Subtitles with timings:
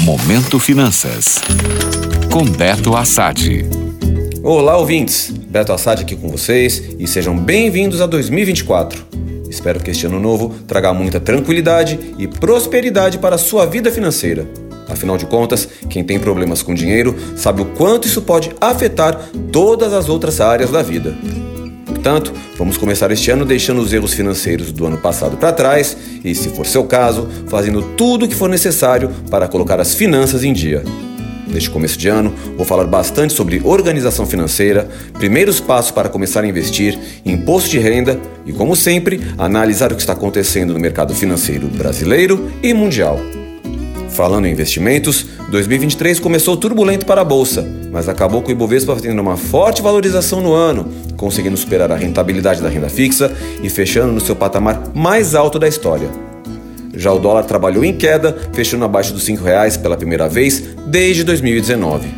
[0.00, 1.40] Momento Finanças.
[2.32, 3.66] Com Beto Assad.
[4.44, 5.30] Olá, ouvintes.
[5.30, 9.04] Beto Assad aqui com vocês e sejam bem-vindos a 2024.
[9.50, 14.48] Espero que este ano novo traga muita tranquilidade e prosperidade para a sua vida financeira.
[14.88, 19.92] Afinal de contas, quem tem problemas com dinheiro sabe o quanto isso pode afetar todas
[19.92, 21.18] as outras áreas da vida.
[22.08, 25.94] Portanto, vamos começar este ano deixando os erros financeiros do ano passado para trás
[26.24, 30.42] e, se for seu caso, fazendo tudo o que for necessário para colocar as finanças
[30.42, 30.82] em dia.
[31.46, 36.46] Neste começo de ano, vou falar bastante sobre organização financeira, primeiros passos para começar a
[36.46, 41.68] investir, imposto de renda e, como sempre, analisar o que está acontecendo no mercado financeiro
[41.68, 43.20] brasileiro e mundial.
[44.08, 49.20] Falando em investimentos, 2023 começou turbulento para a bolsa, mas acabou com o Ibovespa tendo
[49.20, 50.88] uma forte valorização no ano,
[51.18, 53.30] conseguindo superar a rentabilidade da renda fixa
[53.62, 56.08] e fechando no seu patamar mais alto da história.
[56.94, 61.22] Já o dólar trabalhou em queda, fechando abaixo dos R$ reais pela primeira vez desde
[61.24, 62.08] 2019.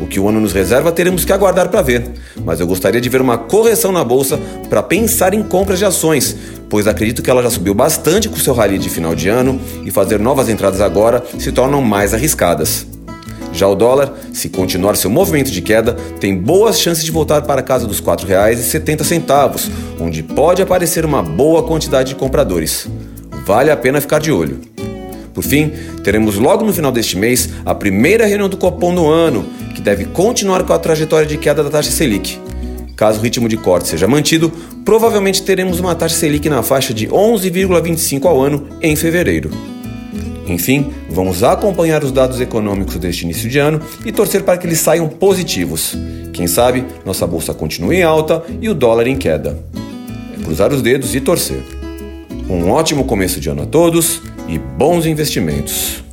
[0.00, 2.10] O que o ano nos reserva teremos que aguardar para ver,
[2.44, 6.36] mas eu gostaria de ver uma correção na bolsa para pensar em compras de ações,
[6.68, 9.90] pois acredito que ela já subiu bastante com seu rally de final de ano e
[9.90, 12.93] fazer novas entradas agora se tornam mais arriscadas.
[13.54, 17.60] Já o dólar, se continuar seu movimento de queda, tem boas chances de voltar para
[17.60, 22.88] a casa dos R$ 4,70, onde pode aparecer uma boa quantidade de compradores.
[23.46, 24.60] Vale a pena ficar de olho.
[25.32, 25.70] Por fim,
[26.02, 30.06] teremos logo no final deste mês a primeira reunião do Copom do ano, que deve
[30.06, 32.40] continuar com a trajetória de queda da taxa Selic.
[32.96, 34.52] Caso o ritmo de corte seja mantido,
[34.84, 39.50] provavelmente teremos uma taxa Selic na faixa de 11,25 ao ano em fevereiro.
[40.46, 44.78] Enfim, vamos acompanhar os dados econômicos deste início de ano e torcer para que eles
[44.78, 45.96] saiam positivos.
[46.32, 49.58] Quem sabe nossa bolsa continue em alta e o dólar em queda.
[50.38, 51.62] É cruzar os dedos e torcer.
[52.48, 56.03] Um ótimo começo de ano a todos e bons investimentos.